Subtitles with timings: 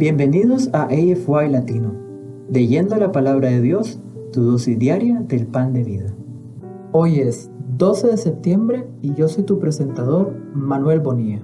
[0.00, 1.92] Bienvenidos a AFY Latino,
[2.50, 4.00] leyendo la palabra de Dios,
[4.32, 6.14] tu dosis diaria del pan de vida.
[6.92, 11.42] Hoy es 12 de septiembre y yo soy tu presentador, Manuel Bonilla.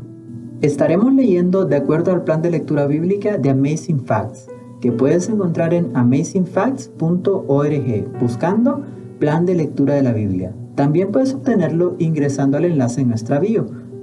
[0.63, 4.47] Estaremos leyendo de acuerdo al plan de lectura bíblica de Amazing Facts,
[4.81, 8.81] que puedes encontrar en amazingfacts.org buscando
[9.19, 10.57] plan de lectura de la Biblia.
[10.77, 13.67] También puedes obtenerlo ingresando al enlace en nuestra bio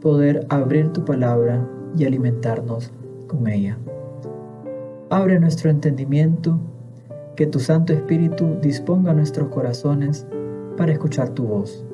[0.00, 2.92] poder abrir tu palabra y alimentarnos
[3.26, 3.78] con ella.
[5.10, 6.58] Abre nuestro entendimiento,
[7.36, 10.26] que tu Santo Espíritu disponga nuestros corazones
[10.76, 11.84] para escuchar tu voz.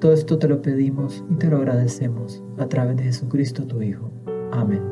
[0.00, 4.10] Todo esto te lo pedimos y te lo agradecemos a través de Jesucristo tu Hijo.
[4.52, 4.82] Amén.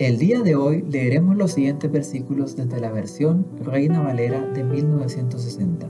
[0.00, 5.88] El día de hoy leeremos los siguientes versículos desde la versión Reina Valera de 1960.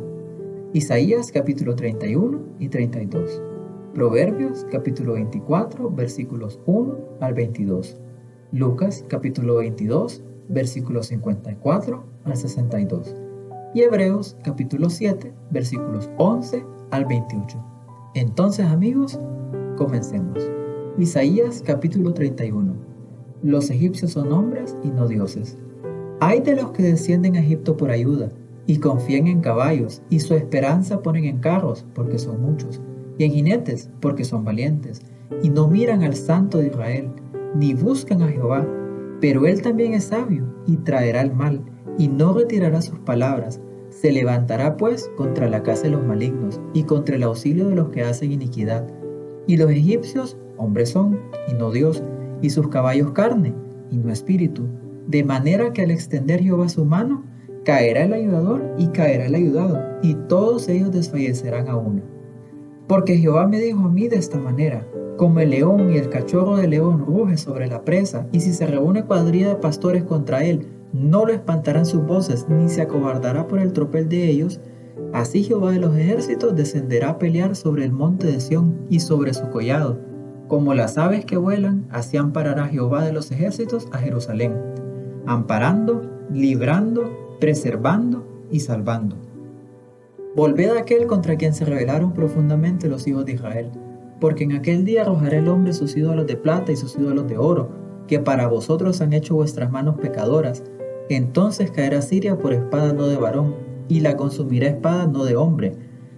[0.74, 3.53] Isaías capítulo 31 y 32.
[3.94, 7.96] Proverbios capítulo 24 versículos 1 al 22.
[8.50, 13.14] Lucas capítulo 22 versículos 54 al 62.
[13.72, 17.64] Y Hebreos capítulo 7 versículos 11 al 28.
[18.16, 19.20] Entonces amigos,
[19.76, 20.40] comencemos.
[20.98, 22.74] Isaías capítulo 31.
[23.44, 25.56] Los egipcios son hombres y no dioses.
[26.18, 28.32] Hay de los que descienden a Egipto por ayuda
[28.66, 32.80] y confían en caballos y su esperanza ponen en carros porque son muchos
[33.18, 35.02] y en jinetes, porque son valientes,
[35.42, 37.10] y no miran al Santo de Israel,
[37.54, 38.66] ni buscan a Jehová,
[39.20, 41.62] pero él también es sabio, y traerá el mal,
[41.98, 43.60] y no retirará sus palabras.
[43.90, 47.90] Se levantará pues contra la casa de los malignos, y contra el auxilio de los
[47.90, 48.86] que hacen iniquidad.
[49.46, 52.02] Y los egipcios, hombres son, y no Dios,
[52.42, 53.54] y sus caballos carne,
[53.90, 54.66] y no espíritu.
[55.06, 57.24] De manera que al extender Jehová su mano,
[57.64, 62.02] caerá el ayudador y caerá el ayudado, y todos ellos desfallecerán a una.
[62.86, 64.86] Porque Jehová me dijo a mí de esta manera,
[65.16, 68.66] como el león y el cachorro de león ruge sobre la presa, y si se
[68.66, 73.58] reúne cuadrilla de pastores contra él, no lo espantarán sus voces, ni se acobardará por
[73.58, 74.60] el tropel de ellos,
[75.12, 79.34] así Jehová de los ejércitos descenderá a pelear sobre el monte de Sión y sobre
[79.34, 79.98] su collado.
[80.48, 84.52] Como las aves que vuelan, así amparará Jehová de los ejércitos a Jerusalén,
[85.26, 89.23] amparando, librando, preservando y salvando.
[90.36, 93.70] Volved a aquel contra quien se rebelaron profundamente los hijos de Israel,
[94.20, 97.38] porque en aquel día arrojará el hombre sus ídolos de plata y sus ídolos de
[97.38, 97.68] oro,
[98.08, 100.64] que para vosotros han hecho vuestras manos pecadoras.
[101.08, 103.54] Entonces caerá Siria por espada no de varón,
[103.86, 105.76] y la consumirá espada no de hombre,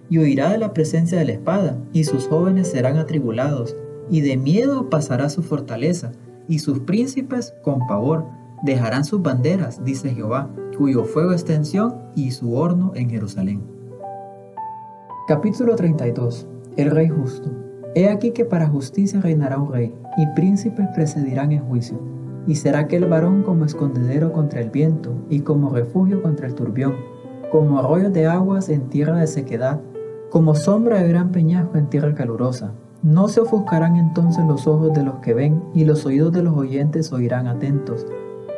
[0.08, 3.76] y huirá de la presencia de la espada, y sus jóvenes serán atribulados,
[4.08, 6.12] y de miedo pasará su fortaleza,
[6.48, 8.24] y sus príncipes con pavor
[8.62, 10.48] dejarán sus banderas, dice Jehová,
[10.78, 13.75] cuyo fuego es tensión y su horno en Jerusalén.
[15.26, 17.50] Capítulo 32 El Rey Justo
[17.96, 21.98] He aquí que para justicia reinará un rey, y príncipes precedirán en juicio,
[22.46, 26.94] y será aquel varón como escondedero contra el viento, y como refugio contra el turbión,
[27.50, 29.80] como arroyo de aguas en tierra de sequedad,
[30.30, 32.70] como sombra de gran peñasco en tierra calurosa.
[33.02, 36.56] No se ofuscarán entonces los ojos de los que ven, y los oídos de los
[36.56, 38.06] oyentes oirán atentos.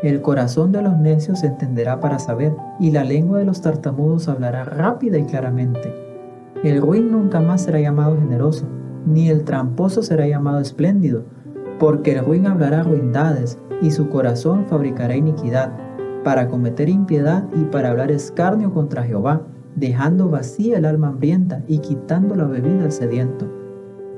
[0.02, 4.28] El corazón de los necios se entenderá para saber, y la lengua de los tartamudos
[4.28, 6.07] hablará rápida y claramente.
[6.64, 8.66] El ruin nunca más será llamado generoso,
[9.06, 11.22] ni el tramposo será llamado espléndido,
[11.78, 15.72] porque el ruin hablará ruindades, y su corazón fabricará iniquidad,
[16.24, 19.42] para cometer impiedad y para hablar escarnio contra Jehová,
[19.76, 23.46] dejando vacía el alma hambrienta y quitando la bebida al sediento.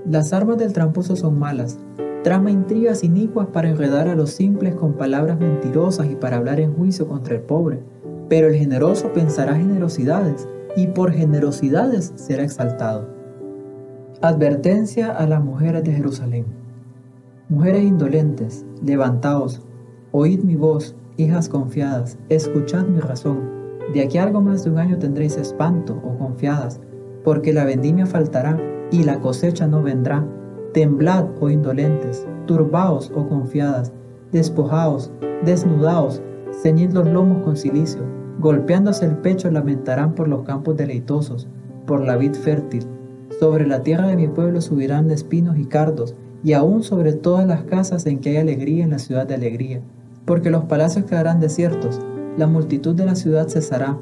[0.06, 1.78] Las armas del tramposo son malas,
[2.24, 6.72] trama intrigas inicuas para enredar a los simples con palabras mentirosas y para hablar en
[6.72, 7.82] juicio contra el pobre,
[8.30, 13.08] pero el generoso pensará generosidades, y por generosidades será exaltado.
[14.22, 16.44] Advertencia a las mujeres de Jerusalén.
[17.48, 19.62] Mujeres indolentes, levantaos,
[20.12, 23.40] oíd mi voz, hijas confiadas, escuchad mi razón.
[23.92, 26.80] De aquí a algo más de un año tendréis espanto, o oh confiadas,
[27.24, 28.58] porque la vendimia faltará
[28.90, 30.26] y la cosecha no vendrá.
[30.72, 33.92] Temblad, oh indolentes, turbaos, oh confiadas,
[34.32, 35.10] despojaos,
[35.44, 36.22] desnudaos,
[36.62, 38.02] ceñid los lomos con silicio,
[38.40, 41.46] Golpeándose el pecho lamentarán por los campos deleitosos,
[41.86, 42.86] por la vid fértil.
[43.38, 47.64] Sobre la tierra de mi pueblo subirán espinos y cardos, y aún sobre todas las
[47.64, 49.82] casas en que hay alegría en la ciudad de alegría.
[50.24, 51.98] porque los palacios quedarán desiertos,
[52.38, 53.98] la multitud de la ciudad cesará,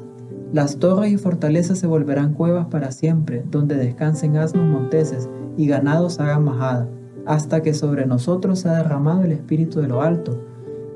[0.53, 5.27] las torres y fortalezas se volverán cuevas para siempre, donde descansen asnos monteses
[5.57, 6.87] y ganados hagan majada,
[7.25, 10.39] hasta que sobre nosotros se ha derramado el espíritu de lo alto,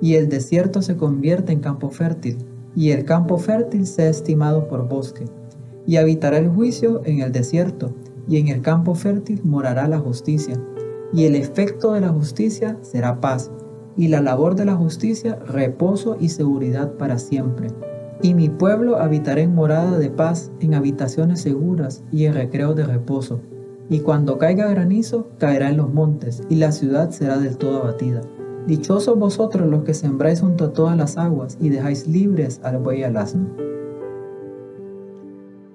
[0.01, 2.37] y el desierto se convierte en campo fértil,
[2.75, 5.25] y el campo fértil sea estimado por bosque.
[5.85, 7.93] Y habitará el juicio en el desierto,
[8.27, 10.55] y en el campo fértil morará la justicia.
[11.13, 13.51] Y el efecto de la justicia será paz,
[13.95, 17.67] y la labor de la justicia reposo y seguridad para siempre.
[18.21, 22.85] Y mi pueblo habitará en morada de paz, en habitaciones seguras y en recreo de
[22.85, 23.41] reposo.
[23.89, 28.21] Y cuando caiga granizo, caerá en los montes, y la ciudad será del todo abatida.
[28.67, 33.01] Dichosos vosotros los que sembráis junto a todas las aguas y dejáis libres al buey
[33.01, 33.45] y al asno.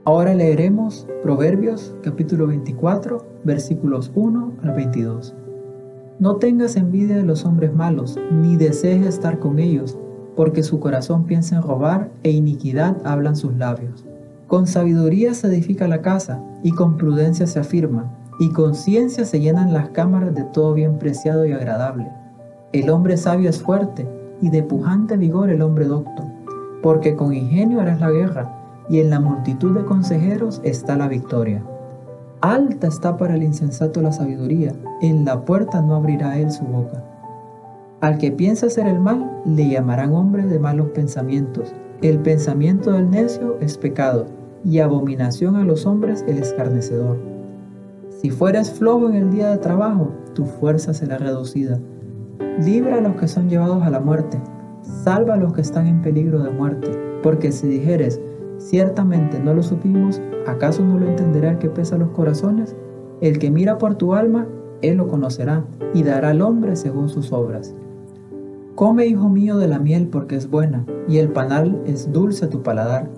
[0.06, 5.35] Ahora leeremos Proverbios capítulo 24 versículos 1 al 22.
[6.19, 9.99] No tengas envidia de los hombres malos, ni desees estar con ellos,
[10.34, 14.06] porque su corazón piensa en robar e iniquidad hablan sus labios.
[14.46, 19.41] Con sabiduría se edifica la casa, y con prudencia se afirma, y con ciencia se
[19.41, 22.08] llenan las cámaras de todo bien preciado y agradable.
[22.70, 24.06] El hombre sabio es fuerte,
[24.43, 26.23] y de pujante vigor el hombre docto,
[26.82, 31.62] porque con ingenio harás la guerra, y en la multitud de consejeros está la victoria.
[32.43, 37.03] Alta está para el insensato la sabiduría, en la puerta no abrirá él su boca.
[38.03, 41.73] Al que piensa hacer el mal, le llamarán hombre de malos pensamientos.
[42.03, 44.26] El pensamiento del necio es pecado,
[44.62, 47.17] y abominación a los hombres el escarnecedor.
[48.20, 51.81] Si fueres flojo en el día de trabajo, tu fuerza será reducida
[52.64, 54.40] Libra a los que son llevados a la muerte,
[54.82, 56.90] salva a los que están en peligro de muerte,
[57.23, 58.20] porque si dijeres,
[58.58, 62.76] ciertamente no lo supimos, ¿acaso no lo entenderá el que pesa los corazones?
[63.20, 64.46] El que mira por tu alma,
[64.82, 65.64] él lo conocerá,
[65.94, 67.75] y dará al hombre según sus obras.
[68.75, 72.50] Come, hijo mío, de la miel porque es buena, y el panal es dulce a
[72.50, 73.08] tu paladar.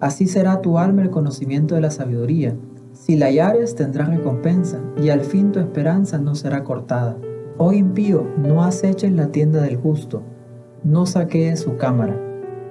[0.00, 2.54] Así será tu alma el conocimiento de la sabiduría.
[2.92, 7.16] Si la hallares tendrás recompensa, y al fin tu esperanza no será cortada.
[7.58, 10.22] Oh impío, no aceches la tienda del justo,
[10.84, 12.20] no saquees su cámara,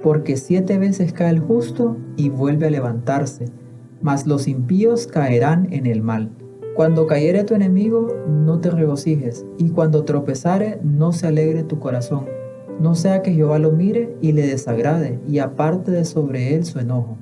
[0.00, 3.46] porque siete veces cae el justo y vuelve a levantarse,
[4.00, 6.30] mas los impíos caerán en el mal.
[6.76, 12.26] Cuando cayere tu enemigo, no te regocijes, y cuando tropezare, no se alegre tu corazón,
[12.78, 16.78] no sea que Jehová lo mire y le desagrade, y aparte de sobre él su
[16.78, 17.16] enojo.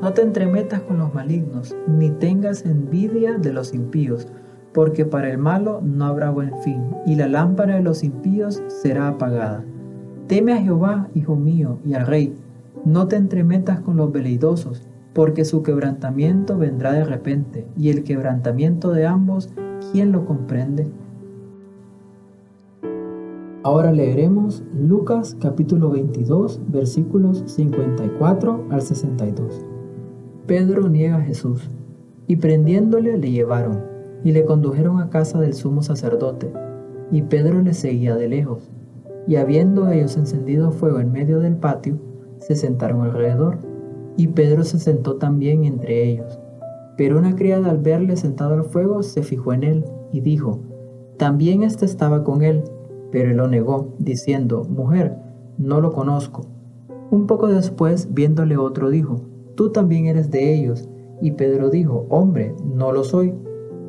[0.00, 4.28] No te entremetas con los malignos, ni tengas envidia de los impíos,
[4.72, 9.08] porque para el malo no habrá buen fin, y la lámpara de los impíos será
[9.08, 9.64] apagada.
[10.26, 12.34] Teme a Jehová, hijo mío, y al rey,
[12.84, 18.92] no te entremetas con los veleidosos, porque su quebrantamiento vendrá de repente, y el quebrantamiento
[18.92, 19.50] de ambos,
[19.90, 20.86] ¿quién lo comprende?
[23.64, 29.66] Ahora leeremos Lucas capítulo 22 versículos 54 al 62.
[30.46, 31.68] Pedro niega a Jesús,
[32.26, 33.87] y prendiéndole le llevaron
[34.24, 36.52] y le condujeron a casa del sumo sacerdote,
[37.10, 38.70] y Pedro le seguía de lejos.
[39.26, 41.98] Y habiendo ellos encendido fuego en medio del patio,
[42.38, 43.58] se sentaron alrededor,
[44.16, 46.38] y Pedro se sentó también entre ellos.
[46.96, 50.60] Pero una criada al verle sentado al fuego se fijó en él, y dijo,
[51.18, 52.62] también éste estaba con él,
[53.10, 55.16] pero él lo negó, diciendo, Mujer,
[55.58, 56.46] no lo conozco.
[57.10, 59.20] Un poco después, viéndole otro, dijo,
[59.56, 60.88] Tú también eres de ellos.
[61.20, 63.34] Y Pedro dijo, Hombre, no lo soy.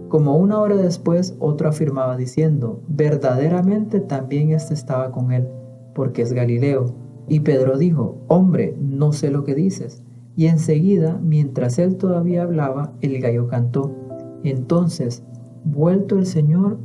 [0.10, 5.48] Como una hora después, otro afirmaba diciendo, verdaderamente también éste estaba con él,
[5.94, 6.96] porque es Galileo.
[7.28, 10.02] Y Pedro dijo, hombre, no sé lo que dices.
[10.36, 13.96] Y enseguida, mientras él todavía hablaba, el gallo cantó.
[14.44, 15.22] Entonces,
[15.64, 16.80] vuelto el Señor,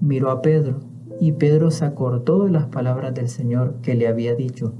[0.00, 0.80] miró a Pedro,
[1.20, 4.72] y Pedro se acordó de las palabras del Señor que le había dicho,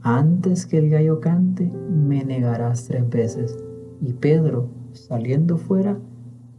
[0.00, 3.58] antes que el gallo cante, me negarás tres veces.
[4.00, 5.98] Y Pedro, saliendo fuera,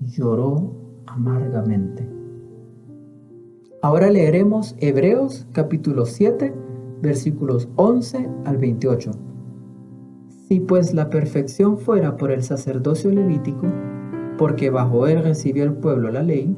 [0.06, 0.74] lloró
[1.06, 2.08] amargamente.
[3.82, 6.54] Ahora leeremos Hebreos capítulo 7,
[7.02, 9.12] versículos 11 al 28.
[10.48, 13.68] Si pues la perfección fuera por el sacerdocio levítico,
[14.38, 16.56] porque bajo él recibió el pueblo la ley,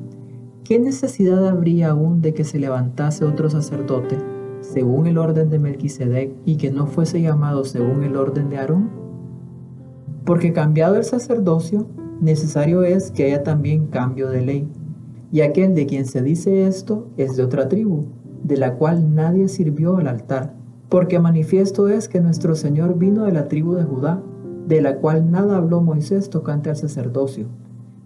[0.63, 4.17] ¿qué necesidad habría aún de que se levantase otro sacerdote
[4.61, 8.89] según el orden de Melquisedec y que no fuese llamado según el orden de Aarón?
[10.25, 11.87] Porque cambiado el sacerdocio,
[12.25, 14.67] necesario es que haya también cambio de ley.
[15.31, 18.07] Y aquel de quien se dice esto es de otra tribu,
[18.43, 20.55] de la cual nadie sirvió al altar,
[20.89, 24.21] porque manifiesto es que nuestro Señor vino de la tribu de Judá,
[24.67, 27.47] de la cual nada habló Moisés tocante al sacerdocio.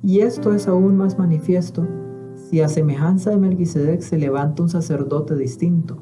[0.01, 1.87] Y esto es aún más manifiesto
[2.35, 5.97] si a semejanza de Melquisedec se levanta un sacerdote distinto,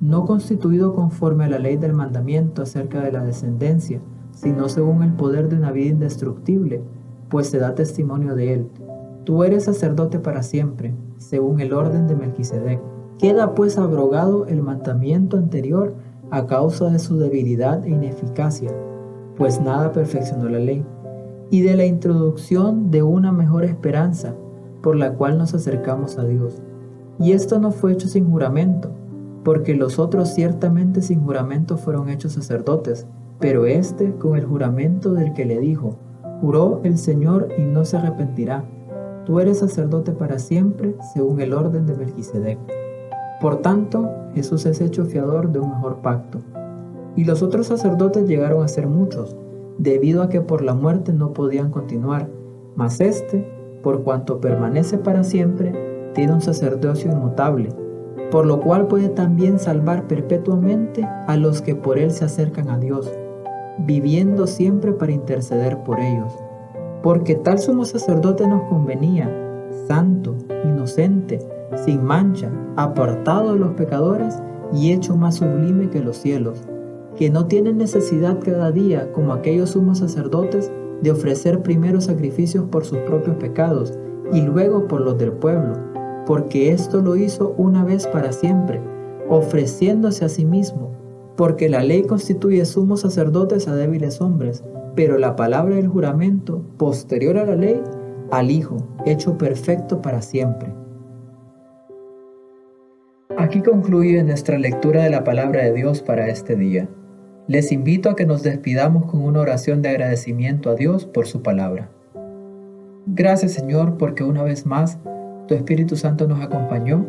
[0.00, 4.00] no constituido conforme a la ley del mandamiento acerca de la descendencia,
[4.32, 6.82] sino según el poder de una vida indestructible,
[7.30, 8.68] pues se da testimonio de él.
[9.24, 12.80] Tú eres sacerdote para siempre, según el orden de Melquisedec.
[13.18, 15.94] Queda pues abrogado el mandamiento anterior
[16.30, 18.70] a causa de su debilidad e ineficacia,
[19.36, 20.84] pues nada perfeccionó la ley,
[21.50, 24.34] y de la introducción de una mejor esperanza,
[24.82, 26.62] por la cual nos acercamos a Dios.
[27.18, 28.90] Y esto no fue hecho sin juramento,
[29.44, 33.06] porque los otros ciertamente sin juramento fueron hechos sacerdotes,
[33.38, 35.98] pero éste con el juramento del que le dijo,
[36.40, 38.64] juró el Señor y no se arrepentirá.
[39.26, 42.58] Tú eres sacerdote para siempre, según el orden de Melquisedec.
[43.40, 46.40] Por tanto, Jesús es hecho fiador de un mejor pacto.
[47.16, 49.36] Y los otros sacerdotes llegaron a ser muchos,
[49.78, 52.28] debido a que por la muerte no podían continuar,
[52.76, 53.46] mas éste,
[53.82, 55.72] por cuanto permanece para siempre,
[56.14, 57.70] tiene un sacerdocio inmutable,
[58.30, 62.78] por lo cual puede también salvar perpetuamente a los que por él se acercan a
[62.78, 63.10] Dios,
[63.86, 66.32] viviendo siempre para interceder por ellos.
[67.02, 69.28] Porque tal sumo sacerdote nos convenía,
[69.86, 71.38] santo, inocente,
[71.84, 74.40] sin mancha, apartado de los pecadores
[74.72, 76.62] y hecho más sublime que los cielos,
[77.16, 80.70] que no tiene necesidad cada día, como aquellos sumos sacerdotes,
[81.02, 83.98] de ofrecer primero sacrificios por sus propios pecados
[84.32, 85.74] y luego por los del pueblo,
[86.26, 88.80] porque esto lo hizo una vez para siempre,
[89.28, 90.92] ofreciéndose a sí mismo,
[91.40, 94.62] porque la ley constituye sumos sacerdotes a débiles hombres,
[94.94, 97.80] pero la palabra del juramento, posterior a la ley,
[98.30, 100.70] al Hijo, hecho perfecto para siempre.
[103.38, 106.90] Aquí concluye nuestra lectura de la palabra de Dios para este día.
[107.46, 111.40] Les invito a que nos despidamos con una oración de agradecimiento a Dios por su
[111.40, 111.90] palabra.
[113.06, 114.98] Gracias Señor porque una vez más
[115.48, 117.06] tu Espíritu Santo nos acompañó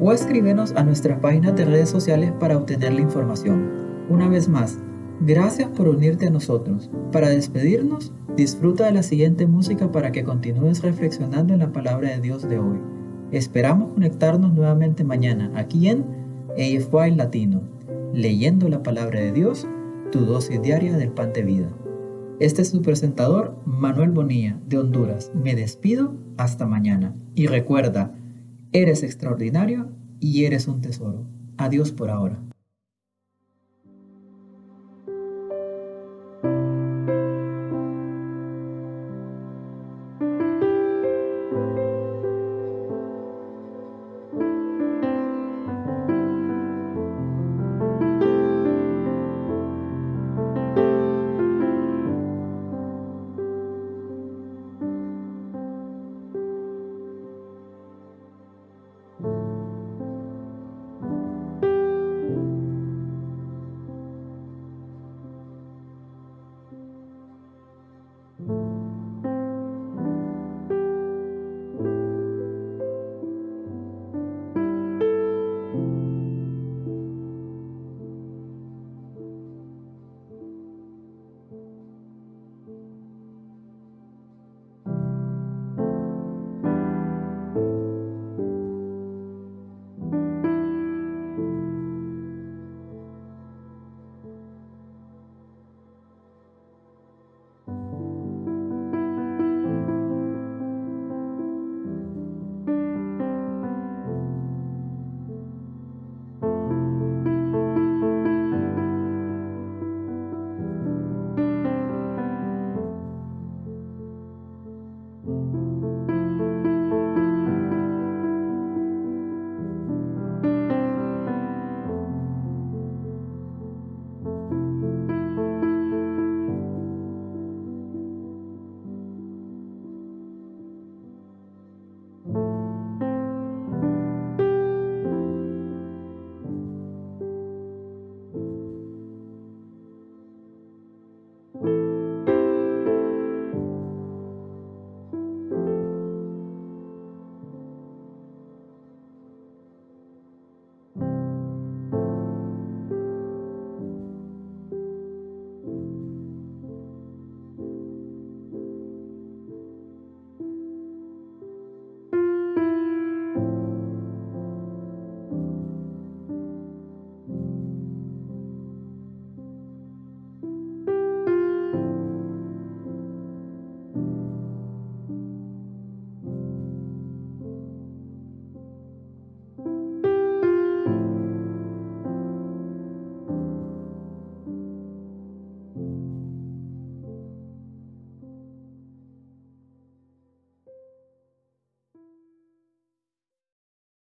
[0.02, 3.70] O escríbenos a nuestras páginas de redes sociales para obtener la información.
[4.10, 4.80] Una vez más,
[5.26, 6.90] Gracias por unirte a nosotros.
[7.14, 12.20] Para despedirnos, disfruta de la siguiente música para que continúes reflexionando en la palabra de
[12.20, 12.78] Dios de hoy.
[13.32, 16.04] Esperamos conectarnos nuevamente mañana aquí en
[16.58, 17.62] AFY Latino,
[18.14, 19.68] leyendo la palabra de Dios,
[20.12, 21.70] tu dosis diaria del pan de vida.
[22.40, 25.32] Este es su presentador, Manuel Bonilla, de Honduras.
[25.34, 27.16] Me despido hasta mañana.
[27.36, 28.14] Y recuerda,
[28.72, 29.90] eres extraordinario
[30.20, 31.26] y eres un tesoro.
[31.58, 32.40] Adiós por ahora.